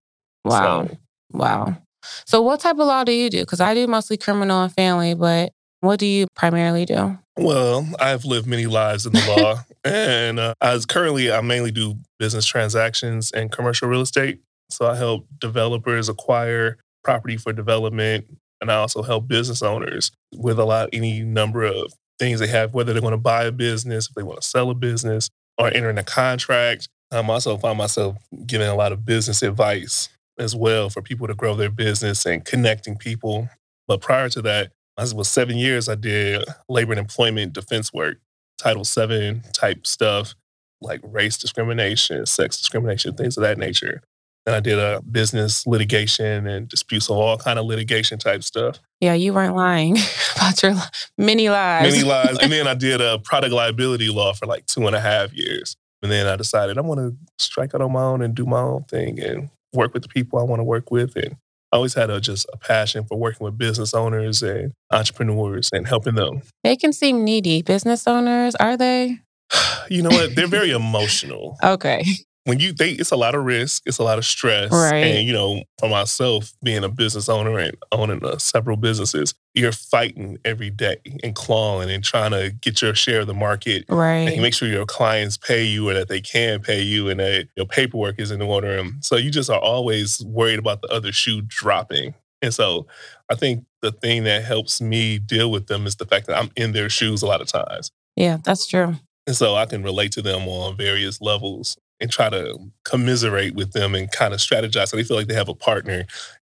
Wow, 0.45 0.87
so. 0.87 0.97
wow. 1.33 1.77
So, 2.25 2.41
what 2.41 2.59
type 2.59 2.77
of 2.79 2.87
law 2.87 3.03
do 3.03 3.11
you 3.11 3.29
do? 3.29 3.41
Because 3.41 3.59
I 3.59 3.73
do 3.73 3.87
mostly 3.87 4.17
criminal 4.17 4.63
and 4.63 4.73
family, 4.73 5.13
but 5.13 5.51
what 5.81 5.99
do 5.99 6.05
you 6.05 6.27
primarily 6.35 6.85
do? 6.85 7.17
Well, 7.37 7.87
I've 7.99 8.25
lived 8.25 8.47
many 8.47 8.65
lives 8.65 9.05
in 9.05 9.13
the 9.13 9.35
law, 9.37 9.63
and 9.83 10.39
uh, 10.39 10.53
as 10.61 10.85
currently, 10.85 11.31
I 11.31 11.41
mainly 11.41 11.71
do 11.71 11.95
business 12.19 12.45
transactions 12.45 13.31
and 13.31 13.51
commercial 13.51 13.87
real 13.87 14.01
estate. 14.01 14.41
So 14.69 14.87
I 14.87 14.95
help 14.95 15.27
developers 15.39 16.09
acquire 16.09 16.77
property 17.07 17.37
for 17.37 17.53
development. 17.53 18.27
And 18.59 18.69
I 18.69 18.75
also 18.75 19.01
help 19.01 19.29
business 19.29 19.61
owners 19.61 20.11
with 20.35 20.59
a 20.59 20.65
lot, 20.65 20.89
any 20.91 21.21
number 21.21 21.63
of 21.63 21.93
things 22.19 22.41
they 22.41 22.47
have, 22.47 22.73
whether 22.73 22.91
they're 22.91 23.01
going 23.01 23.11
to 23.11 23.17
buy 23.17 23.45
a 23.45 23.51
business, 23.51 24.09
if 24.09 24.15
they 24.15 24.23
want 24.23 24.41
to 24.41 24.47
sell 24.47 24.69
a 24.69 24.75
business, 24.75 25.29
or 25.57 25.73
entering 25.73 25.97
a 25.97 26.03
contract. 26.03 26.89
Um, 27.11 27.25
I'm 27.25 27.29
also 27.29 27.57
find 27.57 27.77
myself 27.77 28.17
giving 28.45 28.67
a 28.67 28.75
lot 28.75 28.91
of 28.91 29.05
business 29.05 29.41
advice 29.41 30.09
as 30.37 30.53
well 30.53 30.89
for 30.89 31.01
people 31.01 31.27
to 31.27 31.33
grow 31.33 31.55
their 31.55 31.69
business 31.69 32.25
and 32.25 32.43
connecting 32.43 32.97
people. 32.97 33.47
But 33.87 34.01
prior 34.01 34.27
to 34.27 34.41
that, 34.41 34.73
I 34.97 35.05
was 35.13 35.29
seven 35.29 35.55
years 35.57 35.87
I 35.87 35.95
did 35.95 36.43
labor 36.67 36.91
and 36.91 36.99
employment 36.99 37.53
defense 37.53 37.93
work, 37.93 38.17
Title 38.57 38.83
VII 38.83 39.43
type 39.53 39.87
stuff, 39.87 40.35
like 40.81 40.99
race 41.03 41.37
discrimination, 41.37 42.25
sex 42.25 42.57
discrimination, 42.57 43.15
things 43.15 43.37
of 43.37 43.43
that 43.43 43.57
nature. 43.57 44.01
Then 44.47 44.55
I 44.55 44.61
did 44.61 44.79
a 44.79 45.01
business 45.01 45.67
litigation 45.67 46.47
and 46.47 46.69
disputes 46.69 47.09
of 47.09 47.17
all 47.17 47.37
kind 47.37 47.59
of 47.59 47.65
litigation 47.65 48.17
type 48.17 48.45
stuff. 48.45 48.79
Yeah, 49.01 49.13
you 49.13 49.33
weren't 49.33 49.57
lying 49.57 49.97
about 50.37 50.63
your 50.63 50.73
many 51.17 51.49
lies. 51.49 51.91
Many 51.91 52.07
lies. 52.07 52.37
and 52.41 52.49
then 52.49 52.65
I 52.65 52.73
did 52.73 53.01
a 53.01 53.19
product 53.19 53.53
liability 53.53 54.07
law 54.07 54.31
for 54.31 54.45
like 54.45 54.65
two 54.65 54.87
and 54.87 54.95
a 54.95 55.01
half 55.01 55.33
years. 55.33 55.75
And 56.01 56.09
then 56.09 56.27
I 56.27 56.37
decided 56.37 56.77
I 56.77 56.81
want 56.81 57.01
to 57.01 57.13
strike 57.37 57.75
out 57.75 57.81
on 57.81 57.91
my 57.91 58.03
own 58.03 58.21
and 58.21 58.33
do 58.33 58.45
my 58.45 58.61
own 58.61 58.85
thing 58.85 59.19
and 59.21 59.49
work 59.73 59.93
with 59.93 60.03
the 60.03 60.07
people 60.07 60.39
I 60.39 60.43
want 60.43 60.61
to 60.61 60.63
work 60.63 60.91
with. 60.91 61.17
And 61.17 61.35
I 61.73 61.75
always 61.75 61.95
had 61.95 62.09
a, 62.09 62.21
just 62.21 62.47
a 62.53 62.57
passion 62.57 63.03
for 63.03 63.17
working 63.17 63.43
with 63.43 63.57
business 63.57 63.93
owners 63.93 64.41
and 64.41 64.71
entrepreneurs 64.93 65.69
and 65.73 65.85
helping 65.85 66.15
them. 66.15 66.41
They 66.63 66.77
can 66.77 66.93
seem 66.93 67.25
needy. 67.25 67.63
Business 67.63 68.07
owners, 68.07 68.55
are 68.55 68.77
they? 68.77 69.19
you 69.89 70.03
know 70.03 70.09
what? 70.09 70.37
They're 70.37 70.47
very 70.47 70.71
emotional. 70.71 71.57
Okay. 71.65 72.05
When 72.47 72.61
you 72.61 72.71
think 72.71 72.97
it's 72.97 73.11
a 73.11 73.17
lot 73.17 73.35
of 73.35 73.43
risk, 73.43 73.83
it's 73.85 73.97
a 73.97 74.03
lot 74.03 74.17
of 74.17 74.25
stress. 74.25 74.71
Right. 74.71 75.03
And 75.03 75.27
you 75.27 75.33
know, 75.33 75.63
for 75.79 75.89
myself, 75.89 76.53
being 76.63 76.81
a 76.85 76.87
business 76.87 77.27
owner 77.27 77.59
and 77.59 77.75
owning 77.91 78.23
uh, 78.23 78.37
several 78.37 78.77
businesses, 78.77 79.33
you're 79.53 79.73
fighting 79.73 80.37
every 80.45 80.69
day 80.69 80.95
and 81.23 81.35
clawing 81.35 81.91
and 81.91 82.01
trying 82.01 82.31
to 82.31 82.51
get 82.61 82.81
your 82.81 82.95
share 82.95 83.19
of 83.19 83.27
the 83.27 83.33
market. 83.33 83.83
Right. 83.89 84.29
And 84.29 84.41
make 84.41 84.53
sure 84.53 84.69
your 84.69 84.85
clients 84.85 85.35
pay 85.35 85.65
you 85.65 85.89
or 85.89 85.93
that 85.93 86.07
they 86.07 86.21
can 86.21 86.61
pay 86.61 86.81
you 86.81 87.09
and 87.09 87.19
that 87.19 87.49
your 87.57 87.65
paperwork 87.65 88.17
is 88.17 88.31
in 88.31 88.41
order. 88.41 88.77
And 88.77 89.03
so 89.03 89.17
you 89.17 89.29
just 89.29 89.49
are 89.49 89.59
always 89.59 90.23
worried 90.23 90.59
about 90.59 90.81
the 90.81 90.87
other 90.87 91.11
shoe 91.11 91.41
dropping. 91.41 92.13
And 92.41 92.53
so 92.53 92.87
I 93.29 93.35
think 93.35 93.65
the 93.81 93.91
thing 93.91 94.23
that 94.23 94.45
helps 94.45 94.79
me 94.79 95.19
deal 95.19 95.51
with 95.51 95.67
them 95.67 95.85
is 95.85 95.97
the 95.97 96.05
fact 96.05 96.27
that 96.27 96.37
I'm 96.37 96.51
in 96.55 96.71
their 96.71 96.89
shoes 96.89 97.21
a 97.23 97.27
lot 97.27 97.41
of 97.41 97.47
times. 97.47 97.91
Yeah, 98.15 98.37
that's 98.41 98.67
true. 98.67 98.95
And 99.25 99.35
so 99.35 99.55
I 99.55 99.65
can 99.65 99.83
relate 99.83 100.13
to 100.13 100.21
them 100.21 100.47
on 100.47 100.77
various 100.77 101.19
levels 101.19 101.77
and 101.99 102.11
try 102.11 102.29
to 102.29 102.57
commiserate 102.83 103.55
with 103.55 103.73
them 103.73 103.95
and 103.95 104.11
kind 104.11 104.33
of 104.33 104.39
strategize 104.39 104.89
so 104.89 104.97
they 104.97 105.03
feel 105.03 105.17
like 105.17 105.27
they 105.27 105.33
have 105.33 105.49
a 105.49 105.55
partner 105.55 106.05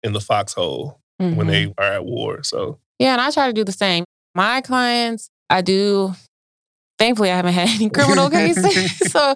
in 0.02 0.12
the 0.12 0.20
foxhole 0.20 1.00
mm-hmm. 1.20 1.36
when 1.36 1.46
they 1.46 1.72
are 1.78 1.92
at 1.92 2.04
war. 2.04 2.42
So 2.42 2.78
yeah, 2.98 3.12
and 3.12 3.20
I 3.20 3.30
try 3.30 3.46
to 3.46 3.52
do 3.52 3.64
the 3.64 3.72
same. 3.72 4.04
My 4.34 4.60
clients, 4.60 5.30
I 5.50 5.62
do. 5.62 6.14
Thankfully, 6.98 7.30
I 7.30 7.36
haven't 7.36 7.54
had 7.54 7.68
any 7.68 7.90
criminal 7.90 8.30
cases, 8.30 8.96
so 9.12 9.34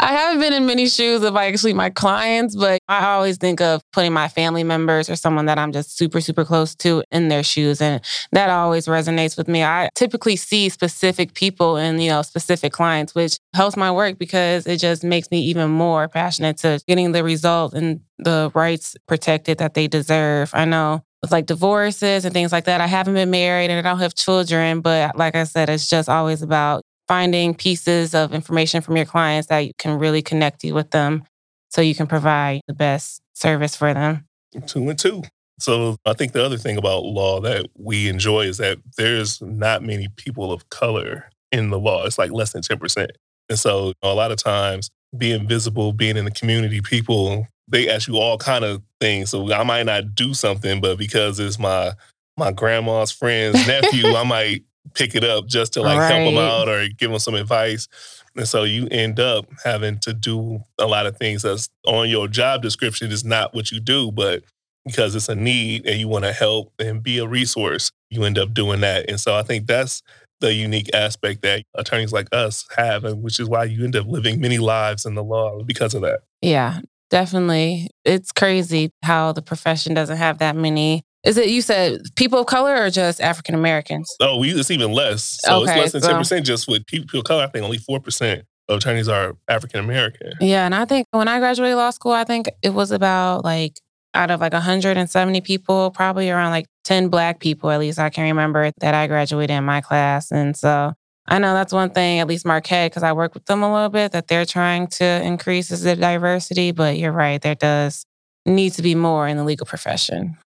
I 0.00 0.12
haven't 0.12 0.40
been 0.40 0.52
in 0.52 0.64
many 0.64 0.88
shoes 0.88 1.24
of 1.24 1.34
actually 1.34 1.72
my 1.72 1.90
clients, 1.90 2.54
but 2.54 2.80
I 2.88 3.04
always 3.06 3.36
think 3.36 3.60
of 3.60 3.82
putting 3.92 4.12
my 4.12 4.28
family 4.28 4.62
members 4.62 5.10
or 5.10 5.16
someone 5.16 5.46
that 5.46 5.58
I'm 5.58 5.72
just 5.72 5.98
super, 5.98 6.20
super 6.20 6.44
close 6.44 6.76
to 6.76 7.02
in 7.10 7.28
their 7.28 7.42
shoes. 7.42 7.80
And 7.80 8.00
that 8.30 8.48
always 8.48 8.86
resonates 8.86 9.36
with 9.36 9.48
me. 9.48 9.64
I 9.64 9.88
typically 9.96 10.36
see 10.36 10.68
specific 10.68 11.34
people 11.34 11.76
and, 11.76 12.00
you 12.00 12.10
know, 12.10 12.22
specific 12.22 12.72
clients, 12.72 13.14
which 13.14 13.38
helps 13.54 13.76
my 13.76 13.90
work 13.90 14.18
because 14.18 14.68
it 14.68 14.76
just 14.76 15.02
makes 15.02 15.32
me 15.32 15.40
even 15.40 15.68
more 15.70 16.06
passionate 16.06 16.58
to 16.58 16.80
getting 16.86 17.10
the 17.10 17.24
result 17.24 17.74
and 17.74 18.00
the 18.18 18.52
rights 18.54 18.96
protected 19.08 19.58
that 19.58 19.74
they 19.74 19.88
deserve. 19.88 20.52
I 20.54 20.64
know 20.64 21.02
with 21.22 21.32
like 21.32 21.46
divorces 21.46 22.24
and 22.24 22.32
things 22.32 22.52
like 22.52 22.64
that. 22.64 22.80
I 22.80 22.86
haven't 22.86 23.14
been 23.14 23.30
married 23.30 23.70
and 23.70 23.84
I 23.84 23.90
don't 23.90 23.98
have 23.98 24.14
children, 24.14 24.80
but 24.80 25.16
like 25.16 25.34
I 25.34 25.44
said, 25.44 25.68
it's 25.68 25.88
just 25.88 26.08
always 26.08 26.42
about 26.42 26.84
finding 27.08 27.54
pieces 27.54 28.14
of 28.14 28.32
information 28.32 28.82
from 28.82 28.96
your 28.96 29.06
clients 29.06 29.48
that 29.48 29.76
can 29.78 29.98
really 29.98 30.22
connect 30.22 30.62
you 30.62 30.74
with 30.74 30.90
them 30.90 31.24
so 31.70 31.80
you 31.80 31.94
can 31.94 32.06
provide 32.06 32.60
the 32.68 32.74
best 32.74 33.20
service 33.34 33.74
for 33.74 33.92
them. 33.92 34.26
Two 34.66 34.88
and 34.88 34.98
two. 34.98 35.22
So 35.58 35.96
I 36.06 36.12
think 36.12 36.32
the 36.32 36.44
other 36.44 36.56
thing 36.56 36.76
about 36.76 37.04
law 37.04 37.40
that 37.40 37.66
we 37.76 38.08
enjoy 38.08 38.42
is 38.42 38.58
that 38.58 38.78
there's 38.96 39.42
not 39.42 39.82
many 39.82 40.08
people 40.16 40.52
of 40.52 40.68
color 40.70 41.30
in 41.50 41.70
the 41.70 41.78
law. 41.78 42.04
It's 42.04 42.18
like 42.18 42.30
less 42.30 42.52
than 42.52 42.62
10%. 42.62 43.08
And 43.48 43.58
so 43.58 43.92
a 44.02 44.14
lot 44.14 44.30
of 44.30 44.42
times 44.42 44.90
being 45.16 45.48
visible, 45.48 45.92
being 45.92 46.16
in 46.16 46.26
the 46.26 46.30
community, 46.30 46.80
people, 46.80 47.46
they 47.66 47.88
ask 47.88 48.06
you 48.06 48.18
all 48.18 48.38
kind 48.38 48.64
of 48.64 48.82
things. 49.00 49.30
So 49.30 49.52
I 49.52 49.64
might 49.64 49.86
not 49.86 50.14
do 50.14 50.34
something, 50.34 50.80
but 50.80 50.98
because 50.98 51.40
it's 51.40 51.58
my 51.58 51.92
my 52.36 52.52
grandma's 52.52 53.10
friend's 53.10 53.66
nephew, 53.66 54.14
I 54.14 54.22
might 54.22 54.62
pick 54.94 55.14
it 55.14 55.24
up 55.24 55.46
just 55.46 55.74
to 55.74 55.82
like 55.82 55.98
right. 55.98 56.12
help 56.12 56.34
them 56.34 56.38
out 56.38 56.68
or 56.68 56.86
give 56.88 57.10
them 57.10 57.18
some 57.18 57.34
advice. 57.34 57.88
And 58.36 58.46
so 58.46 58.64
you 58.64 58.86
end 58.90 59.18
up 59.18 59.46
having 59.64 59.98
to 60.00 60.12
do 60.12 60.62
a 60.78 60.86
lot 60.86 61.06
of 61.06 61.16
things 61.16 61.42
that's 61.42 61.68
on 61.86 62.08
your 62.08 62.28
job 62.28 62.62
description 62.62 63.10
is 63.10 63.24
not 63.24 63.54
what 63.54 63.70
you 63.70 63.80
do, 63.80 64.12
but 64.12 64.44
because 64.86 65.14
it's 65.14 65.28
a 65.28 65.34
need 65.34 65.86
and 65.86 65.98
you 66.00 66.08
want 66.08 66.24
to 66.24 66.32
help 66.32 66.72
and 66.78 67.02
be 67.02 67.18
a 67.18 67.26
resource, 67.26 67.90
you 68.10 68.24
end 68.24 68.38
up 68.38 68.54
doing 68.54 68.80
that. 68.80 69.08
And 69.08 69.20
so 69.20 69.34
I 69.34 69.42
think 69.42 69.66
that's 69.66 70.02
the 70.40 70.54
unique 70.54 70.88
aspect 70.94 71.42
that 71.42 71.64
attorneys 71.74 72.12
like 72.12 72.28
us 72.32 72.66
have, 72.76 73.04
and 73.04 73.22
which 73.22 73.40
is 73.40 73.48
why 73.48 73.64
you 73.64 73.84
end 73.84 73.96
up 73.96 74.06
living 74.06 74.40
many 74.40 74.58
lives 74.58 75.04
in 75.04 75.14
the 75.14 75.24
law 75.24 75.62
because 75.62 75.94
of 75.94 76.02
that. 76.02 76.20
Yeah, 76.40 76.80
definitely. 77.10 77.88
It's 78.04 78.32
crazy 78.32 78.90
how 79.02 79.32
the 79.32 79.42
profession 79.42 79.94
doesn't 79.94 80.16
have 80.16 80.38
that 80.38 80.56
many 80.56 81.02
is 81.24 81.36
it 81.36 81.48
you 81.48 81.62
said 81.62 82.00
people 82.16 82.40
of 82.40 82.46
color 82.46 82.76
or 82.76 82.90
just 82.90 83.20
African 83.20 83.54
Americans? 83.54 84.14
Oh, 84.20 84.38
we 84.38 84.50
it's 84.50 84.70
even 84.70 84.92
less. 84.92 85.38
So 85.42 85.62
okay, 85.62 85.72
it's 85.72 85.80
less 85.80 85.92
than 85.92 86.02
ten 86.02 86.18
percent 86.18 86.46
just 86.46 86.68
with 86.68 86.86
people 86.86 87.20
of 87.20 87.24
color. 87.24 87.44
I 87.44 87.48
think 87.48 87.64
only 87.64 87.78
four 87.78 88.00
percent 88.00 88.44
of 88.68 88.78
attorneys 88.78 89.08
are 89.08 89.36
African 89.48 89.80
American. 89.80 90.32
Yeah, 90.40 90.64
and 90.64 90.74
I 90.74 90.84
think 90.84 91.06
when 91.10 91.28
I 91.28 91.38
graduated 91.38 91.76
law 91.76 91.90
school, 91.90 92.12
I 92.12 92.24
think 92.24 92.48
it 92.62 92.70
was 92.70 92.90
about 92.90 93.44
like 93.44 93.74
out 94.14 94.30
of 94.30 94.40
like 94.40 94.52
170 94.52 95.40
people, 95.42 95.90
probably 95.90 96.30
around 96.30 96.50
like 96.50 96.66
10 96.84 97.08
black 97.08 97.40
people, 97.40 97.70
at 97.70 97.78
least 97.78 97.98
I 97.98 98.10
can 98.10 98.24
remember 98.24 98.72
that 98.80 98.94
I 98.94 99.06
graduated 99.06 99.56
in 99.56 99.64
my 99.64 99.80
class. 99.80 100.30
And 100.30 100.56
so 100.56 100.94
I 101.28 101.38
know 101.38 101.52
that's 101.52 101.72
one 101.72 101.90
thing, 101.90 102.20
at 102.20 102.26
least 102.26 102.46
Marquette, 102.46 102.90
because 102.90 103.02
I 103.02 103.12
work 103.12 103.34
with 103.34 103.44
them 103.44 103.62
a 103.62 103.72
little 103.72 103.90
bit, 103.90 104.12
that 104.12 104.28
they're 104.28 104.46
trying 104.46 104.86
to 104.88 105.04
increase 105.04 105.70
is 105.70 105.82
the 105.82 105.94
diversity. 105.94 106.72
But 106.72 106.98
you're 106.98 107.12
right, 107.12 107.40
there 107.40 107.54
does 107.54 108.06
need 108.46 108.72
to 108.74 108.82
be 108.82 108.94
more 108.94 109.28
in 109.28 109.36
the 109.36 109.44
legal 109.44 109.66
profession. 109.66 110.38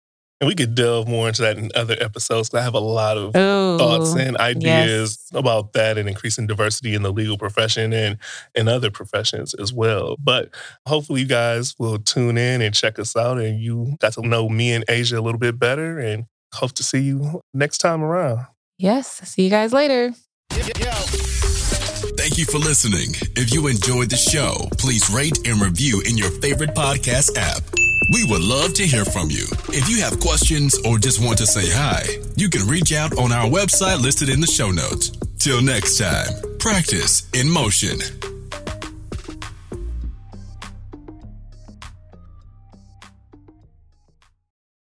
And 0.42 0.48
we 0.48 0.56
could 0.56 0.74
delve 0.74 1.08
more 1.08 1.28
into 1.28 1.44
that 1.44 1.60
in 1.60 1.70
other 1.76 1.96
episodes. 2.02 2.52
I 2.54 2.62
have 2.62 2.74
a 2.74 2.80
lot 2.80 3.16
of 3.16 3.36
Ooh, 3.36 3.78
thoughts 3.78 4.16
and 4.16 4.36
ideas 4.38 5.20
yes. 5.32 5.40
about 5.40 5.74
that 5.74 6.00
and 6.00 6.10
increasing 6.10 6.48
diversity 6.48 6.96
in 6.96 7.04
the 7.04 7.14
legal 7.14 7.38
profession 7.38 7.94
and 7.94 8.18
in 8.56 8.68
other 8.68 8.90
professions 8.90 9.54
as 9.54 9.72
well. 9.72 10.18
But 10.20 10.50
hopefully, 10.88 11.22
you 11.22 11.28
guys 11.28 11.76
will 11.78 12.00
tune 12.00 12.40
in 12.40 12.64
and 12.64 12.74
check 12.74 12.98
us 12.98 13.16
out, 13.16 13.38
and 13.38 13.62
you 13.62 13.96
got 14.00 14.14
to 14.14 14.28
know 14.28 14.50
me 14.50 14.74
and 14.74 14.84
Asia 14.90 15.20
a 15.20 15.22
little 15.22 15.40
bit 15.40 15.60
better. 15.60 16.00
And 16.00 16.26
hope 16.56 16.72
to 16.74 16.84
see 16.84 17.02
you 17.02 17.42
next 17.54 17.78
time 17.78 18.04
around. 18.04 18.48
Yes. 18.80 19.22
See 19.30 19.44
you 19.44 19.52
guys 19.52 19.74
later. 19.74 20.14
Thank 22.18 22.38
you 22.38 22.46
for 22.46 22.58
listening. 22.58 23.14
If 23.36 23.54
you 23.54 23.68
enjoyed 23.68 24.10
the 24.10 24.18
show, 24.18 24.68
please 24.78 25.10
rate 25.10 25.48
and 25.48 25.62
review 25.62 26.02
in 26.06 26.18
your 26.18 26.30
favorite 26.42 26.76
podcast 26.76 27.38
app. 27.38 27.81
We 28.12 28.26
would 28.26 28.42
love 28.42 28.74
to 28.74 28.86
hear 28.86 29.06
from 29.06 29.30
you. 29.30 29.46
If 29.70 29.90
you 29.90 30.02
have 30.02 30.20
questions 30.20 30.78
or 30.86 30.98
just 30.98 31.24
want 31.24 31.38
to 31.38 31.46
say 31.46 31.70
hi, 31.72 32.04
you 32.36 32.50
can 32.50 32.68
reach 32.68 32.92
out 32.92 33.18
on 33.18 33.32
our 33.32 33.50
website 33.50 34.02
listed 34.02 34.28
in 34.28 34.42
the 34.42 34.48
show 34.48 34.70
notes. 34.70 35.12
Till 35.40 35.62
next 35.62 35.98
time, 35.98 36.28
practice 36.60 37.30
in 37.34 37.50
motion. 37.50 38.00